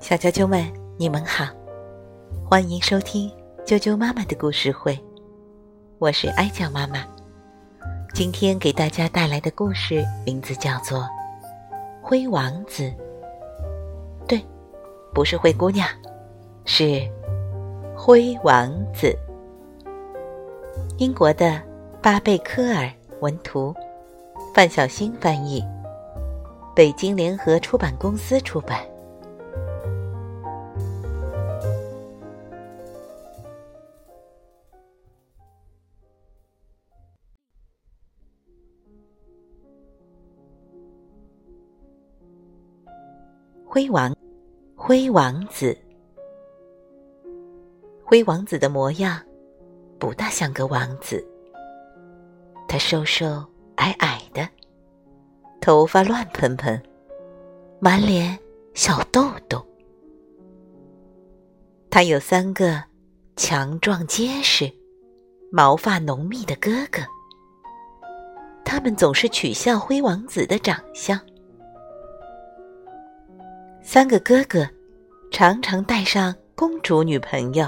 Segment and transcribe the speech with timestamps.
[0.00, 0.64] 小啾啾们，
[0.96, 1.46] 你们好，
[2.48, 3.30] 欢迎收听
[3.64, 4.98] 啾啾妈妈的故事会，
[5.98, 7.04] 我是哀酱妈妈。
[8.12, 11.00] 今天给大家带来的故事名字叫做
[12.02, 12.82] 《灰王子》。
[14.28, 14.40] 对，
[15.12, 15.88] 不是灰姑娘，
[16.64, 17.02] 是
[17.96, 19.16] 灰王子。
[20.98, 21.60] 英国的
[22.00, 22.88] 巴贝科尔
[23.20, 23.74] 文图，
[24.54, 25.64] 范小新翻译，
[26.74, 28.84] 北京联合出版公司出版。
[43.64, 44.12] 灰王，
[44.74, 45.76] 灰王子，
[48.04, 49.22] 灰王子的模样
[50.00, 51.24] 不大像个王子。
[52.66, 53.44] 他瘦瘦
[53.76, 54.48] 矮矮的，
[55.64, 56.78] 头发乱蓬蓬，
[57.80, 58.38] 满脸
[58.74, 59.66] 小痘痘。
[61.90, 62.84] 他有三个
[63.34, 64.70] 强壮结实、
[65.50, 67.00] 毛发浓密的哥哥，
[68.62, 71.18] 他们总是取笑灰王子的长相。
[73.80, 74.68] 三个哥哥
[75.30, 77.66] 常常带上公主女朋友，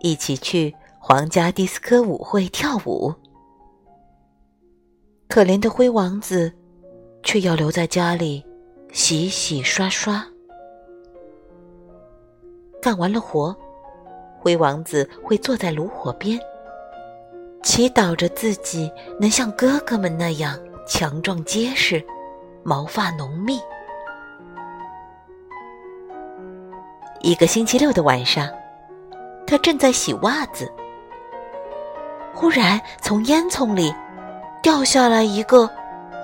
[0.00, 3.14] 一起去皇家迪斯科舞会跳舞。
[5.28, 6.52] 可怜的灰王子
[7.24, 8.44] 却要留在家里
[8.92, 10.24] 洗洗刷刷。
[12.80, 13.56] 干完了活，
[14.38, 16.38] 灰王子会坐在炉火边，
[17.62, 22.04] 祈祷着自己能像哥哥们那样强壮结实，
[22.62, 23.58] 毛发浓密。
[27.22, 28.46] 一个星期六的晚上，
[29.46, 30.70] 他正在洗袜子，
[32.34, 33.94] 忽然从烟囱里
[34.62, 35.66] 掉下来一个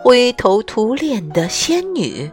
[0.03, 2.31] 灰头土脸的仙女。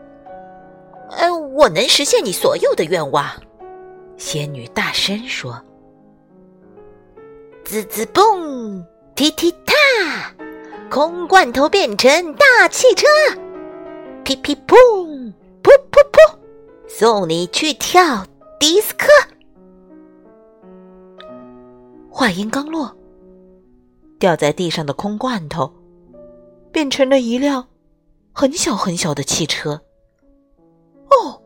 [1.18, 3.26] “呃，我能实现你所有的愿望。”
[4.16, 5.60] 仙女大声说。
[7.64, 8.84] “滋滋蹦，
[9.14, 9.74] 踢踢踏，
[10.90, 13.06] 空罐头变成大汽车，
[14.24, 14.76] 噼噼砰，
[15.62, 16.36] 噗噗噗。”
[16.86, 18.26] 送你去跳
[18.58, 19.06] 迪斯科。
[22.10, 22.94] 话音刚落，
[24.18, 25.72] 掉在地上的空罐头
[26.72, 27.68] 变成了一辆
[28.32, 29.80] 很小很小的汽车。
[31.10, 31.42] 哦，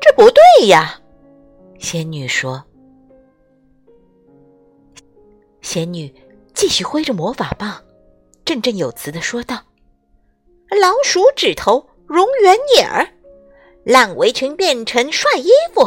[0.00, 1.00] 这不对呀！
[1.78, 2.62] 仙女说。
[5.60, 6.14] 仙女
[6.54, 7.82] 继续挥着魔法棒，
[8.44, 9.62] 振振有词的说道
[10.80, 13.08] ：“老鼠指头，容圆眼儿。”
[13.84, 15.82] 烂围裙变成帅衣服，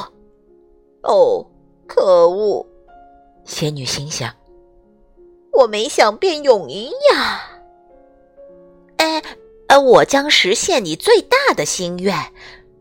[1.03, 1.45] 哦，
[1.87, 2.65] 可恶！
[3.43, 4.33] 仙女心想
[5.51, 7.41] ：“我没想变泳衣呀。”
[9.79, 12.15] 我将实现你最大的心愿，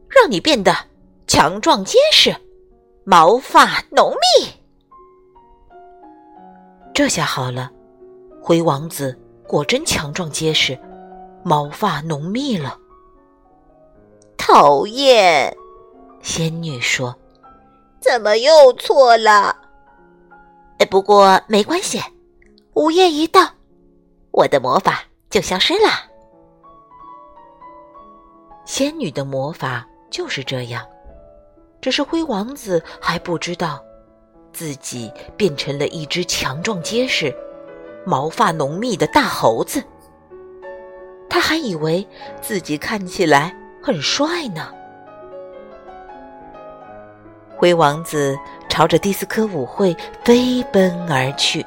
[0.09, 0.75] 让你变得
[1.26, 2.34] 强壮结实，
[3.04, 4.48] 毛发浓密。
[6.94, 7.70] 这下好了，
[8.42, 10.78] 灰王子果真强壮结实，
[11.44, 12.78] 毛发浓密了。
[14.37, 15.56] 讨厌，
[16.22, 17.14] 仙女说
[18.00, 19.56] ：“怎么又错了？
[20.78, 22.03] 哎，不过没关系，
[22.75, 23.54] 午夜一到，
[24.31, 26.07] 我的魔法就消失了。
[28.68, 30.84] 仙女的魔法就是这样，
[31.80, 33.82] 只是灰王子还不知道，
[34.52, 37.34] 自己变成了一只强壮结实、
[38.04, 39.82] 毛发浓密的大猴子。
[41.30, 42.06] 他还以为
[42.42, 44.70] 自己看起来……”很帅呢。
[47.56, 48.36] 灰王子
[48.68, 51.64] 朝着迪斯科舞会飞奔而去。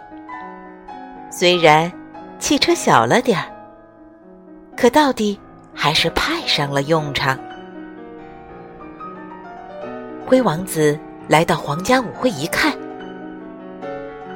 [1.31, 1.91] 虽然
[2.38, 3.47] 汽车小了点儿，
[4.78, 5.40] 可到底
[5.74, 7.38] 还是派上了用场。
[10.26, 12.74] 灰王子来到皇家舞会一看，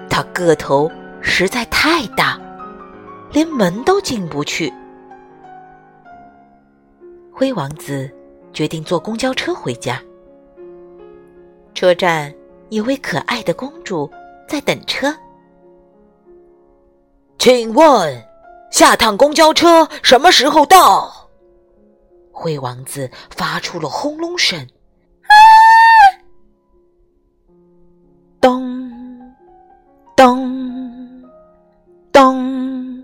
[0.10, 0.92] 他个头
[1.22, 2.40] 实在太大，
[3.32, 4.74] 连门都进不去。
[7.32, 8.10] 灰王子
[8.52, 10.02] 决定坐公交车回家。
[11.74, 12.34] 车站
[12.70, 14.10] 有位可爱的公主
[14.48, 15.14] 在等车。
[17.38, 18.24] 请问，
[18.72, 21.10] 下趟公交车什么时候到？
[22.36, 24.68] 灰王子发出了轰隆声。
[28.42, 29.36] 咚
[30.16, 31.24] 咚
[32.12, 33.04] 咚！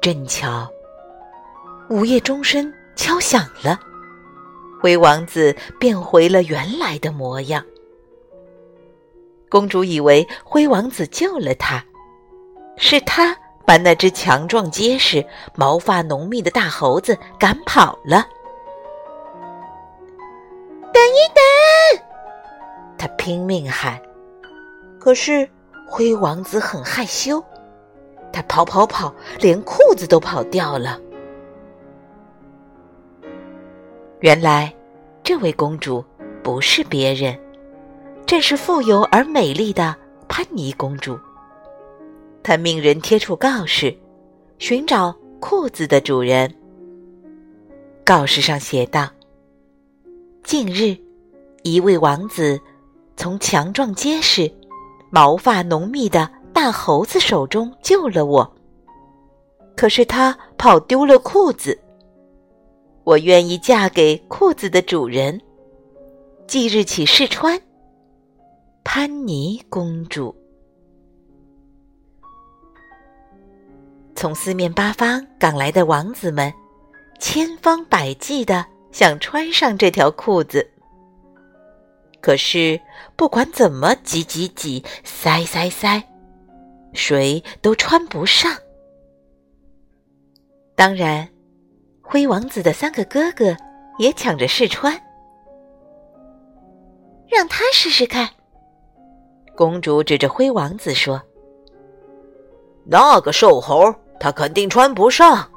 [0.00, 0.70] 正巧，
[1.88, 2.72] 午夜钟声。
[2.96, 3.80] 敲响了，
[4.80, 7.60] 灰王子变回了原来的模样。
[9.50, 11.84] 公主以为灰王子救了她，
[12.76, 15.24] 是他把那只强壮结实、
[15.54, 18.26] 毛发浓密的大猴子赶跑了。
[20.92, 22.04] 等一等！”
[22.98, 24.00] 他拼命喊。
[24.98, 25.48] 可是
[25.86, 27.42] 灰王子很害羞，
[28.32, 30.98] 他跑跑跑，连裤子都跑掉了。
[34.20, 34.72] 原来，
[35.22, 36.02] 这位公主
[36.42, 37.38] 不是别人，
[38.24, 39.94] 正是富有而美丽的
[40.26, 41.18] 潘妮公主。
[42.44, 43.96] 他命人贴出告示，
[44.58, 46.54] 寻找裤子的主人。
[48.04, 49.10] 告示上写道
[50.44, 50.94] ：“近日，
[51.62, 52.60] 一位王子
[53.16, 54.52] 从强壮结实、
[55.08, 58.54] 毛发浓密的大猴子手中救了我，
[59.74, 61.80] 可是他跑丢了裤子。”
[63.04, 65.40] 我愿意嫁给裤子的主人，
[66.46, 67.58] 即日起试穿。
[68.84, 70.34] 潘妮公主
[74.24, 76.50] 从四面八方赶来的王子们，
[77.18, 80.66] 千方百计的想穿上这条裤子，
[82.22, 82.80] 可是
[83.16, 86.02] 不管怎么挤挤挤、塞塞塞，
[86.94, 88.50] 谁都穿不上。
[90.74, 91.28] 当然。
[92.00, 93.54] 灰王子的三个哥哥
[93.98, 94.98] 也抢着试穿，
[97.28, 98.30] 让他试试看。
[99.54, 101.20] 公主指着灰王子说
[102.88, 105.50] ：“那个瘦猴，他肯定穿不上。”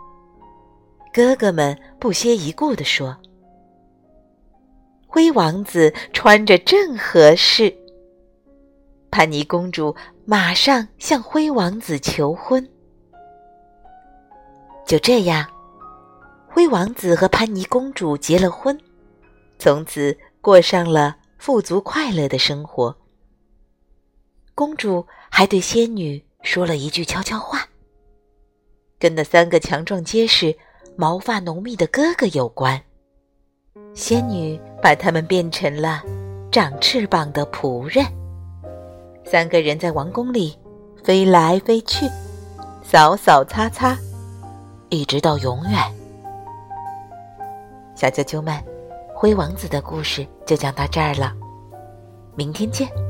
[1.13, 3.17] 哥哥们不屑一顾地说
[5.07, 7.75] ：“灰王子穿着正合适。”
[9.09, 9.95] 潘妮公主
[10.25, 12.67] 马上向灰王子求婚。
[14.85, 15.47] 就这样。
[16.49, 18.75] 灰王子和潘妮公主结了婚，
[19.59, 22.95] 从此过上了富足快乐的生活。
[24.55, 27.67] 公主还对仙女说了一句悄悄话，
[28.99, 30.55] 跟那三个强壮结实、
[30.95, 32.81] 毛发浓密的哥哥有关。
[33.93, 36.03] 仙女把他们变成了
[36.51, 38.05] 长翅膀的仆人，
[39.25, 40.57] 三个人在王宫里
[41.03, 42.07] 飞来飞去，
[42.83, 43.97] 扫扫擦擦，
[44.89, 45.79] 一直到永远。
[47.95, 48.55] 小啾啾们，
[49.13, 51.33] 灰王子的故事就讲到这儿了，
[52.35, 53.06] 明天见。